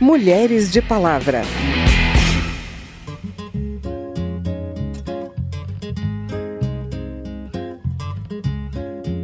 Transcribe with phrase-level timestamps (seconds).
[0.00, 1.42] Mulheres de Palavra.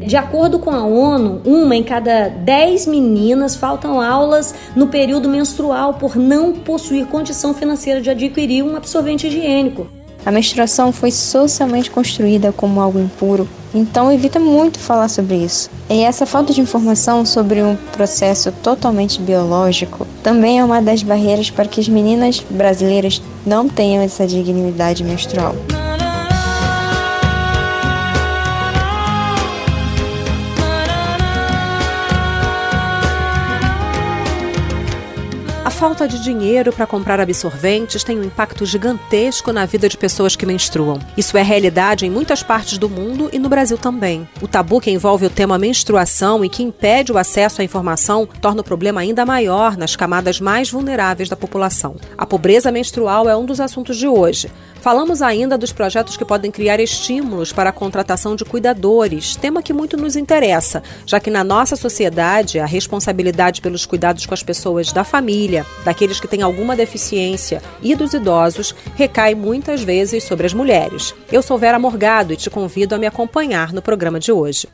[0.06, 5.94] De acordo com a ONU, uma em cada dez meninas faltam aulas no período menstrual
[5.94, 9.99] por não possuir condição financeira de adquirir um absorvente higiênico.
[10.24, 15.70] A menstruação foi socialmente construída como algo impuro, então evita muito falar sobre isso.
[15.88, 21.50] E essa falta de informação sobre um processo totalmente biológico também é uma das barreiras
[21.50, 25.54] para que as meninas brasileiras não tenham essa dignidade menstrual.
[35.80, 40.44] Falta de dinheiro para comprar absorventes tem um impacto gigantesco na vida de pessoas que
[40.44, 40.98] menstruam.
[41.16, 44.28] Isso é realidade em muitas partes do mundo e no Brasil também.
[44.42, 48.60] O tabu que envolve o tema menstruação e que impede o acesso à informação torna
[48.60, 51.96] o problema ainda maior nas camadas mais vulneráveis da população.
[52.18, 54.50] A pobreza menstrual é um dos assuntos de hoje.
[54.80, 59.74] Falamos ainda dos projetos que podem criar estímulos para a contratação de cuidadores, tema que
[59.74, 64.90] muito nos interessa, já que na nossa sociedade a responsabilidade pelos cuidados com as pessoas
[64.90, 70.54] da família, daqueles que têm alguma deficiência e dos idosos recai muitas vezes sobre as
[70.54, 71.14] mulheres.
[71.30, 74.66] Eu sou Vera Morgado e te convido a me acompanhar no programa de hoje.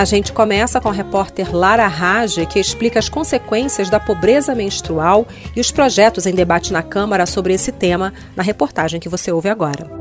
[0.00, 5.28] A gente começa com a repórter Lara Rage, que explica as consequências da pobreza menstrual
[5.54, 9.50] e os projetos em debate na Câmara sobre esse tema na reportagem que você ouve
[9.50, 9.99] agora.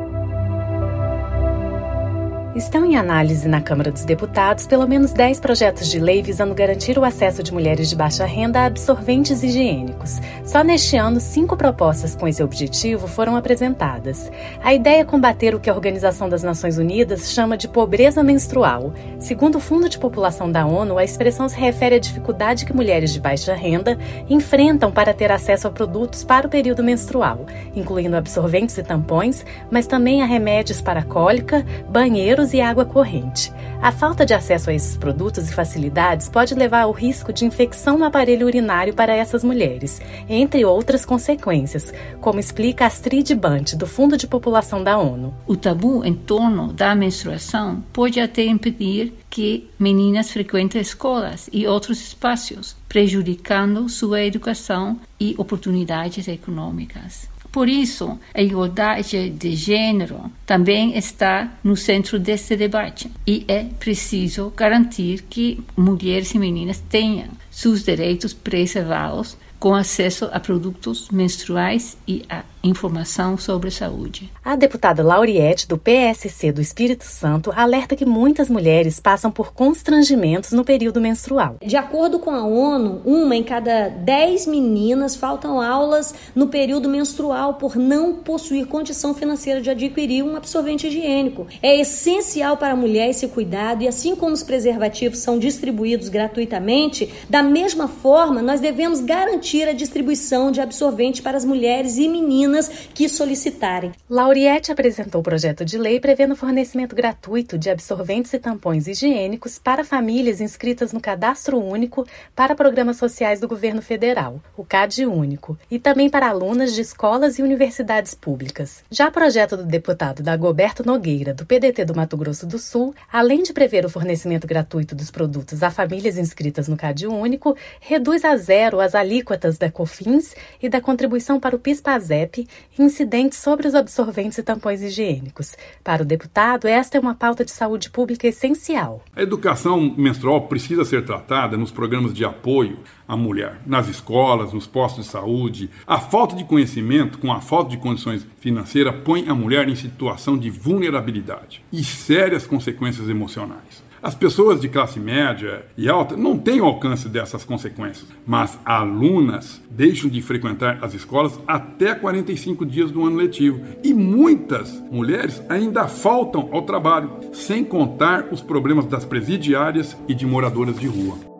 [2.55, 6.97] Estão em análise na Câmara dos Deputados pelo menos 10 projetos de lei visando garantir
[6.97, 10.19] o acesso de mulheres de baixa renda a absorventes higiênicos.
[10.43, 14.31] Só neste ano, cinco propostas com esse objetivo foram apresentadas.
[14.63, 18.93] A ideia é combater o que a Organização das Nações Unidas chama de pobreza menstrual.
[19.19, 23.13] Segundo o Fundo de População da ONU, a expressão se refere à dificuldade que mulheres
[23.13, 23.95] de baixa renda
[24.27, 29.85] enfrentam para ter acesso a produtos para o período menstrual, incluindo absorventes e tampões, mas
[29.85, 33.51] também a remédios para cólica, banheiro e água corrente.
[33.81, 37.97] A falta de acesso a esses produtos e facilidades pode levar ao risco de infecção
[37.97, 44.17] no aparelho urinário para essas mulheres, entre outras consequências, como explica Astrid Bant, do Fundo
[44.17, 45.33] de População da ONU.
[45.47, 52.01] O tabu em torno da menstruação pode até impedir que meninas frequentem escolas e outros
[52.01, 57.29] espaços, prejudicando sua educação e oportunidades econômicas.
[57.51, 63.09] Por isso, a igualdade de gênero também está no centro desse debate.
[63.25, 70.39] E é preciso garantir que mulheres e meninas tenham seus direitos preservados com acesso a
[70.39, 74.29] produtos menstruais e a informação sobre saúde.
[74.43, 80.51] A deputada Lauriette, do PSC do Espírito Santo, alerta que muitas mulheres passam por constrangimentos
[80.51, 81.55] no período menstrual.
[81.63, 87.53] De acordo com a ONU, uma em cada dez meninas faltam aulas no período menstrual
[87.53, 91.47] por não possuir condição financeira de adquirir um absorvente higiênico.
[91.61, 97.09] É essencial para a mulher esse cuidado e assim como os preservativos são distribuídos gratuitamente,
[97.29, 102.69] da mesma forma nós devemos garantir a distribuição de absorvente para as mulheres e meninas
[102.93, 103.91] que solicitarem.
[104.07, 109.83] Lauriette apresentou o projeto de lei prevendo fornecimento gratuito de absorventes e tampões higiênicos para
[109.83, 112.05] famílias inscritas no Cadastro Único
[112.35, 117.39] para Programas Sociais do Governo Federal, o CAD Único, e também para alunas de escolas
[117.39, 118.83] e universidades públicas.
[118.91, 123.41] Já o projeto do deputado Dagoberto Nogueira, do PDT do Mato Grosso do Sul, além
[123.41, 128.37] de prever o fornecimento gratuito dos produtos a famílias inscritas no CAD Único, reduz a
[128.37, 134.37] zero as alíquotas da COFINS e da contribuição para o PIS-PASEP incidentes sobre os absorventes
[134.37, 135.55] e tampões higiênicos.
[135.83, 139.03] Para o deputado, esta é uma pauta de saúde pública essencial.
[139.15, 144.67] A educação menstrual precisa ser tratada nos programas de apoio à mulher, nas escolas, nos
[144.67, 145.69] postos de saúde.
[145.87, 150.37] A falta de conhecimento com a falta de condições financeiras põe a mulher em situação
[150.37, 153.88] de vulnerabilidade e sérias consequências emocionais.
[154.01, 159.61] As pessoas de classe média e alta não têm o alcance dessas consequências, mas alunas
[159.69, 165.87] deixam de frequentar as escolas até 45 dias do ano letivo e muitas mulheres ainda
[165.87, 171.38] faltam ao trabalho, sem contar os problemas das presidiárias e de moradoras de rua.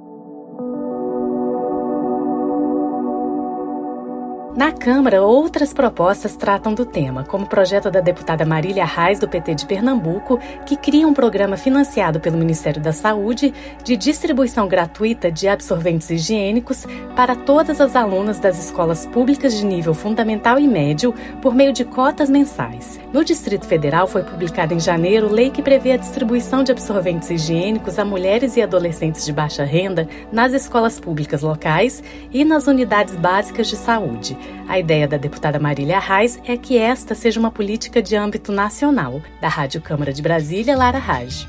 [4.55, 9.27] Na Câmara, outras propostas tratam do tema, como o projeto da deputada Marília Reis, do
[9.27, 13.53] PT de Pernambuco, que cria um programa financiado pelo Ministério da Saúde
[13.83, 16.85] de distribuição gratuita de absorventes higiênicos
[17.15, 21.13] para todas as alunas das escolas públicas de nível fundamental e médio
[21.43, 22.99] por meio de cotas mensais.
[23.13, 27.99] No Distrito Federal, foi publicada em janeiro lei que prevê a distribuição de absorventes higiênicos
[27.99, 32.03] a mulheres e adolescentes de baixa renda nas escolas públicas locais
[32.33, 34.38] e nas unidades básicas de saúde.
[34.67, 39.21] A ideia da deputada Marília Reis é que esta seja uma política de âmbito nacional.
[39.41, 41.47] Da Rádio Câmara de Brasília, Lara Raj.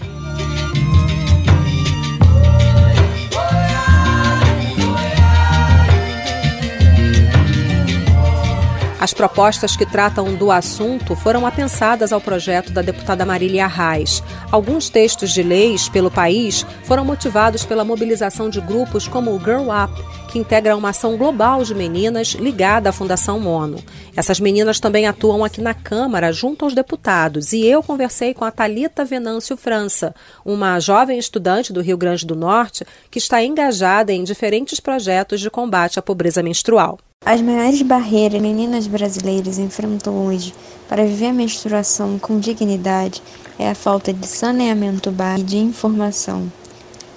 [9.00, 14.23] As propostas que tratam do assunto foram apensadas ao projeto da deputada Marília Arraes.
[14.52, 19.69] Alguns textos de leis pelo país foram motivados pela mobilização de grupos como o Girl
[19.70, 23.82] Up, que integra uma ação global de meninas ligada à Fundação ONU.
[24.14, 28.50] Essas meninas também atuam aqui na Câmara, junto aos deputados, e eu conversei com a
[28.50, 30.14] Talita Venâncio França,
[30.44, 35.49] uma jovem estudante do Rio Grande do Norte que está engajada em diferentes projetos de
[35.49, 36.99] combate à pobreza menstrual.
[37.22, 40.55] As maiores barreiras meninas brasileiras enfrentam hoje
[40.88, 43.22] para viver a menstruação com dignidade
[43.58, 46.50] é a falta de saneamento básico e de informação.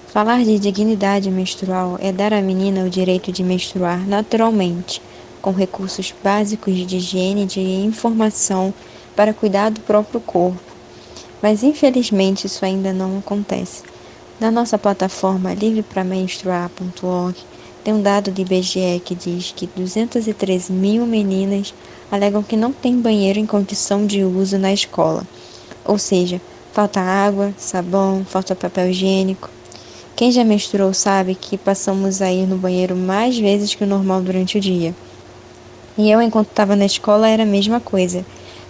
[0.08, 5.00] Falar de dignidade menstrual é dar à menina o direito de menstruar naturalmente,
[5.40, 8.74] com recursos básicos de higiene e de informação
[9.16, 10.60] para cuidar do próprio corpo.
[11.40, 13.82] Mas infelizmente isso ainda não acontece.
[14.38, 17.53] Na nossa plataforma livrepramenstruar.org
[17.84, 21.74] tem um dado do IBGE que diz que 203 mil meninas
[22.10, 25.22] alegam que não tem banheiro em condição de uso na escola.
[25.84, 26.40] Ou seja,
[26.72, 29.50] falta água, sabão, falta papel higiênico.
[30.16, 34.22] Quem já menstruou sabe que passamos a ir no banheiro mais vezes que o normal
[34.22, 34.94] durante o dia.
[35.98, 38.24] E eu, enquanto estava na escola, era a mesma coisa.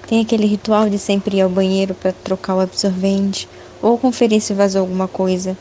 [0.08, 3.48] Tem aquele ritual de sempre ir ao banheiro para trocar o absorvente
[3.80, 5.56] ou conferir se vazou alguma coisa.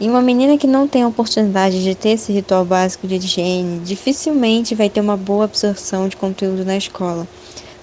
[0.00, 3.80] E uma menina que não tem a oportunidade de ter esse ritual básico de higiene
[3.80, 7.28] dificilmente vai ter uma boa absorção de conteúdo na escola.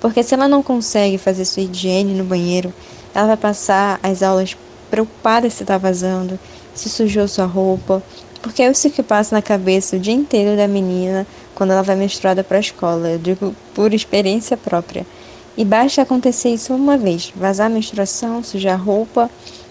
[0.02, 2.74] Porque se ela não consegue fazer sua higiene no banheiro,
[3.14, 4.58] ela vai passar as aulas
[4.90, 6.40] preocupada se está vazando,
[6.74, 8.02] se sujou sua roupa,
[8.42, 11.96] porque é isso que passa na cabeça o dia inteiro da menina quando ela vai
[11.96, 13.10] menstruada para a escola.
[13.10, 15.06] Eu digo por experiência própria.
[15.56, 19.30] E basta acontecer isso uma vez, vazar a menstruação, sujar a roupa,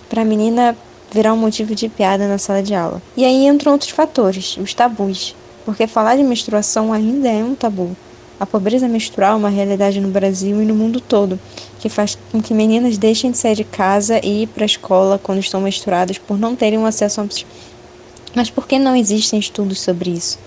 [0.08, 0.76] para a menina
[1.10, 3.00] virar um motivo de piada na sala de aula.
[3.16, 7.96] E aí entram outros fatores, os tabus, porque falar de menstruação ainda é um tabu.
[8.38, 11.40] A pobreza menstrual é uma realidade no Brasil e no mundo todo,
[11.80, 15.18] que faz com que meninas deixem de sair de casa e ir para a escola
[15.22, 17.46] quando estão menstruadas por não terem um acesso a.
[18.34, 20.38] Mas por que não existem estudos sobre isso?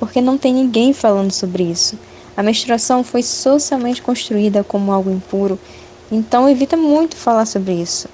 [0.00, 1.98] Porque não tem ninguém falando sobre isso.
[2.34, 5.58] A menstruação foi socialmente construída como algo impuro,
[6.10, 8.08] então evita muito falar sobre isso.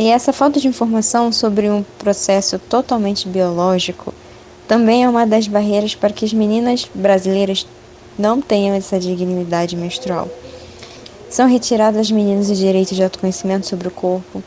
[0.00, 4.14] E essa falta de informação sobre um processo totalmente biológico
[4.68, 7.66] também é uma das barreiras para que as meninas brasileiras
[8.16, 10.28] não tenham essa dignidade menstrual.
[11.28, 14.40] São retiradas as meninas o direito de autoconhecimento sobre o corpo.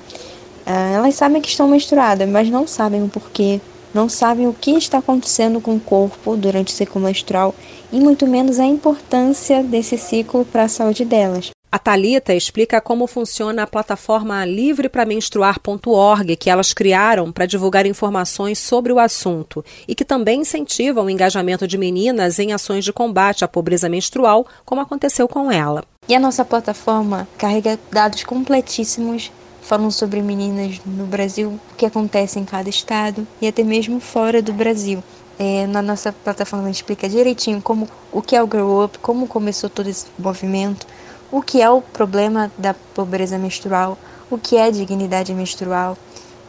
[0.66, 3.60] Ah, elas sabem que estão menstruadas, mas não sabem o porquê,
[3.94, 7.54] não sabem o que está acontecendo com o corpo durante o ciclo menstrual
[7.92, 11.52] e muito menos a importância desse ciclo para a saúde delas.
[11.74, 18.92] A Talita explica como funciona a plataforma livrepramenstruar.org que elas criaram para divulgar informações sobre
[18.92, 23.48] o assunto e que também incentivam o engajamento de meninas em ações de combate à
[23.48, 25.86] pobreza menstrual, como aconteceu com ela.
[26.10, 29.32] E a nossa plataforma carrega dados completíssimos
[29.62, 34.42] falando sobre meninas no Brasil, o que acontece em cada estado e até mesmo fora
[34.42, 35.02] do Brasil.
[35.40, 39.70] É, na nossa plataforma explica direitinho como o que é o Grow Up, como começou
[39.70, 40.86] todo esse movimento,
[41.32, 43.98] o que é o problema da pobreza menstrual,
[44.30, 45.98] o que é dignidade menstrual.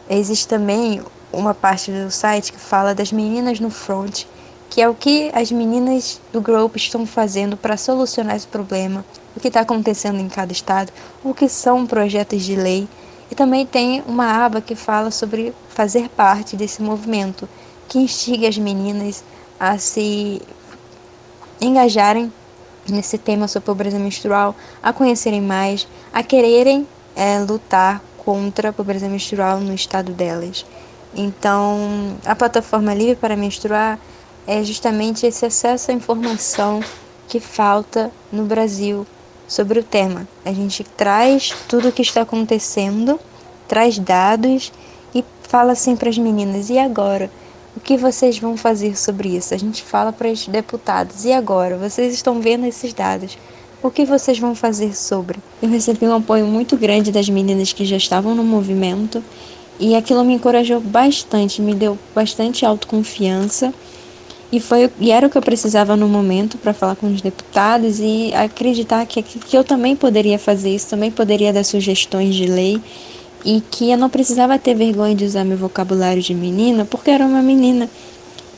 [0.09, 4.25] Existe também uma parte do site que fala das meninas no front,
[4.69, 9.39] que é o que as meninas do grupo estão fazendo para solucionar esse problema, o
[9.39, 10.91] que está acontecendo em cada estado,
[11.23, 12.87] o que são projetos de lei.
[13.31, 17.47] E também tem uma aba que fala sobre fazer parte desse movimento,
[17.87, 19.23] que instiga as meninas
[19.59, 20.41] a se
[21.61, 22.31] engajarem
[22.89, 29.07] nesse tema sobre pobreza menstrual, a conhecerem mais, a quererem é, lutar contra a pobreza
[29.07, 30.65] menstrual no estado delas.
[31.15, 33.99] Então, a plataforma Livre para Menstruar
[34.47, 36.81] é justamente esse acesso à informação
[37.27, 39.05] que falta no Brasil
[39.47, 40.27] sobre o tema.
[40.43, 43.19] A gente traz tudo o que está acontecendo,
[43.67, 44.71] traz dados
[45.13, 47.29] e fala assim para as meninas: e agora?
[47.75, 49.53] O que vocês vão fazer sobre isso?
[49.53, 51.25] A gente fala para os deputados.
[51.25, 51.75] E agora?
[51.77, 53.37] Vocês estão vendo esses dados.
[53.81, 55.39] O que vocês vão fazer sobre?
[55.61, 59.23] Eu recebi um apoio muito grande das meninas que já estavam no movimento
[59.79, 63.73] e aquilo me encorajou bastante, me deu bastante autoconfiança
[64.51, 67.99] e foi e era o que eu precisava no momento para falar com os deputados
[67.99, 72.79] e acreditar que, que eu também poderia fazer isso, também poderia dar sugestões de lei
[73.45, 77.25] e que eu não precisava ter vergonha de usar meu vocabulário de menina porque era
[77.25, 77.89] uma menina.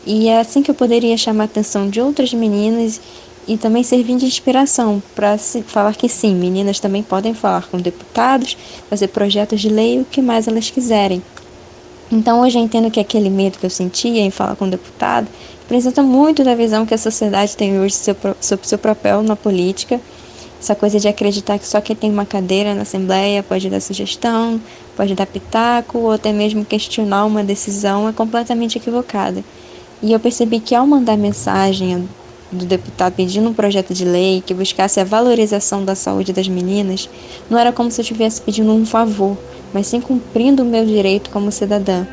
[0.06, 3.02] E é assim que eu poderia chamar a atenção de outras meninas
[3.48, 8.58] e também servir de inspiração para falar que sim, meninas também podem falar com deputados,
[8.90, 11.22] fazer projetos de lei, o que mais elas quiserem.
[12.12, 15.28] Então hoje eu entendo que aquele medo que eu sentia em falar com o deputado
[15.62, 17.96] representa muito da visão que a sociedade tem hoje
[18.40, 20.00] sobre seu papel na política
[20.60, 24.60] essa coisa de acreditar que só quem tem uma cadeira na Assembleia pode dar sugestão,
[24.96, 29.44] pode dar pitaco ou até mesmo questionar uma decisão é completamente equivocada.
[30.02, 32.08] E eu percebi que ao mandar mensagem
[32.52, 37.10] do deputado pedindo um projeto de lei que buscasse a valorização da saúde das meninas,
[37.50, 39.38] não era como se eu estivesse pedindo um favor,
[39.74, 42.06] mas sim cumprindo o meu direito como cidadã.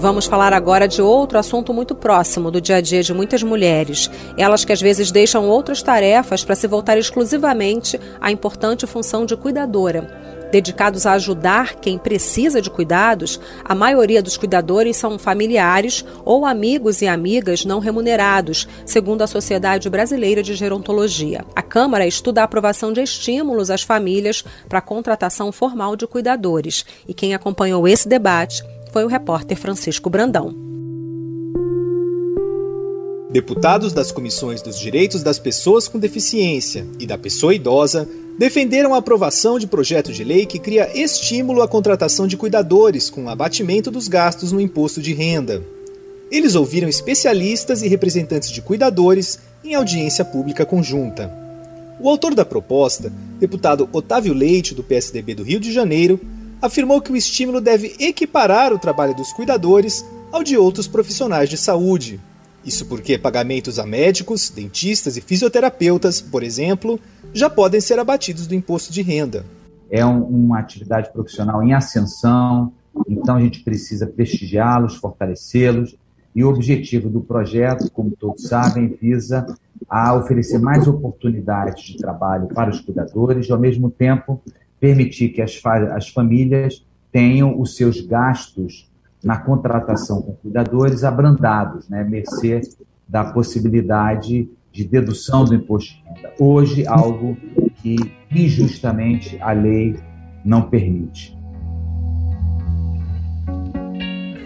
[0.00, 4.08] Vamos falar agora de outro assunto muito próximo do dia a dia de muitas mulheres.
[4.36, 9.36] Elas que às vezes deixam outras tarefas para se voltar exclusivamente à importante função de
[9.36, 10.38] cuidadora.
[10.52, 17.02] Dedicados a ajudar quem precisa de cuidados, a maioria dos cuidadores são familiares ou amigos
[17.02, 21.44] e amigas não remunerados, segundo a Sociedade Brasileira de Gerontologia.
[21.56, 26.86] A Câmara estuda a aprovação de estímulos às famílias para a contratação formal de cuidadores.
[27.06, 28.62] E quem acompanhou esse debate
[28.98, 30.52] foi o repórter Francisco Brandão.
[33.30, 38.96] Deputados das comissões dos direitos das pessoas com deficiência e da pessoa idosa defenderam a
[38.96, 44.08] aprovação de projeto de lei que cria estímulo à contratação de cuidadores com abatimento dos
[44.08, 45.62] gastos no imposto de renda.
[46.28, 51.32] Eles ouviram especialistas e representantes de cuidadores em audiência pública conjunta.
[52.00, 56.18] O autor da proposta, deputado Otávio Leite, do PSDB do Rio de Janeiro,
[56.60, 61.56] afirmou que o estímulo deve equiparar o trabalho dos cuidadores ao de outros profissionais de
[61.56, 62.20] saúde.
[62.64, 66.98] Isso porque pagamentos a médicos, dentistas e fisioterapeutas, por exemplo,
[67.32, 69.44] já podem ser abatidos do imposto de renda.
[69.90, 72.72] É um, uma atividade profissional em ascensão,
[73.08, 75.96] então a gente precisa prestigiá-los, fortalecê-los.
[76.34, 79.46] E o objetivo do projeto, como todos sabem, visa
[79.88, 84.40] a oferecer mais oportunidades de trabalho para os cuidadores e, ao mesmo tempo,
[84.80, 88.88] permitir que as, fa as famílias tenham os seus gastos
[89.22, 92.60] na contratação com cuidadores abrandados, né, mercê
[93.08, 96.32] da possibilidade de dedução do imposto de renda.
[96.38, 97.36] Hoje, algo
[97.82, 97.96] que
[98.30, 99.96] injustamente a lei
[100.44, 101.36] não permite.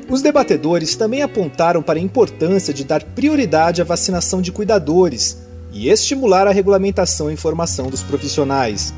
[0.09, 5.89] Os debatedores também apontaram para a importância de dar prioridade à vacinação de cuidadores e
[5.89, 8.95] estimular a regulamentação e formação dos profissionais.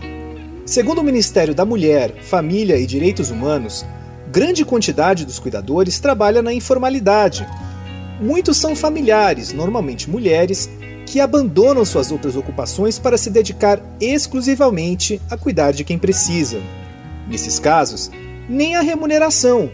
[0.66, 3.85] Segundo o Ministério da Mulher, Família e Direitos Humanos,
[4.33, 7.47] grande quantidade dos cuidadores trabalha na informalidade.
[8.18, 10.71] Muitos são familiares, normalmente mulheres,
[11.04, 16.59] que abandonam suas outras ocupações para se dedicar exclusivamente a cuidar de quem precisa.
[17.28, 18.11] Nesses casos,
[18.49, 19.71] nem a remuneração.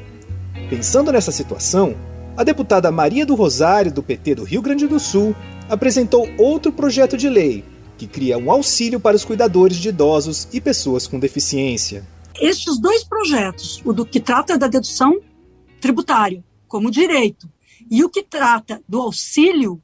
[0.69, 1.95] Pensando nessa situação,
[2.37, 5.37] a deputada Maria do Rosário, do PT do Rio Grande do Sul,
[5.69, 7.65] apresentou outro projeto de lei
[8.01, 12.09] que cria um auxílio para os cuidadores de idosos e pessoas com deficiência.
[12.41, 15.21] Estes dois projetos, o do que trata da dedução
[15.83, 17.47] tributária como direito
[17.91, 19.83] e o que trata do auxílio,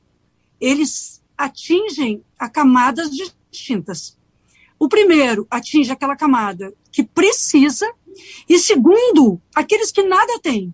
[0.59, 4.17] eles atingem a camadas distintas.
[4.79, 7.87] O primeiro atinge aquela camada que precisa,
[8.49, 10.73] e segundo, aqueles que nada têm,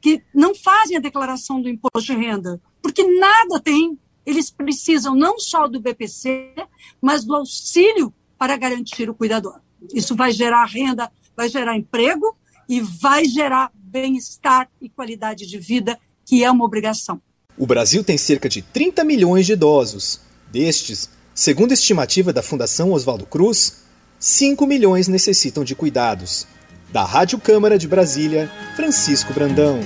[0.00, 5.38] que não fazem a declaração do imposto de renda, porque nada têm eles precisam não
[5.38, 6.52] só do BPC,
[7.00, 9.60] mas do auxílio para garantir o cuidador.
[9.94, 12.36] Isso vai gerar renda, vai gerar emprego
[12.68, 17.22] e vai gerar bem-estar e qualidade de vida, que é uma obrigação.
[17.56, 20.20] O Brasil tem cerca de 30 milhões de idosos.
[20.50, 23.84] Destes, segundo a estimativa da Fundação Oswaldo Cruz,
[24.18, 26.46] 5 milhões necessitam de cuidados.
[26.92, 29.80] Da Rádio Câmara de Brasília, Francisco Brandão.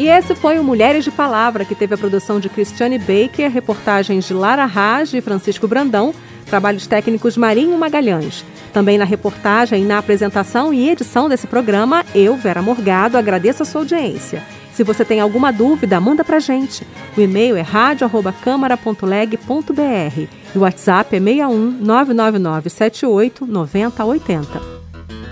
[0.00, 4.24] E esse foi o Mulheres de Palavra, que teve a produção de Cristiane Baker, reportagens
[4.24, 6.14] de Lara Raj e Francisco Brandão,
[6.46, 8.42] trabalhos técnicos Marinho Magalhães.
[8.72, 13.82] Também na reportagem, na apresentação e edição desse programa, eu, Vera Morgado, agradeço a sua
[13.82, 14.42] audiência.
[14.72, 16.82] Se você tem alguma dúvida, manda pra gente.
[17.14, 24.69] O e-mail é radio@câmara.leg.br e o WhatsApp é 61 999 78 9080.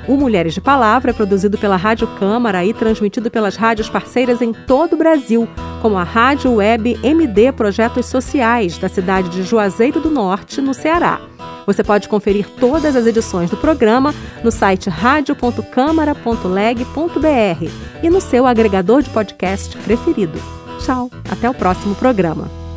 [0.09, 4.55] O Mulheres de Palavra é produzido pela Rádio Câmara e transmitido pelas rádios parceiras em
[4.55, 5.47] todo o Brasil,
[5.83, 11.21] como a Rádio Web MD Projetos Sociais, da cidade de Juazeiro do Norte, no Ceará.
[11.67, 17.71] Você pode conferir todas as edições do programa no site radio.câmara.leg.br
[18.03, 20.41] e no seu agregador de podcast preferido.
[20.81, 22.67] Tchau, até o próximo programa.